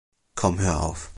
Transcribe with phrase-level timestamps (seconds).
[0.35, 1.07] Komm hör auf.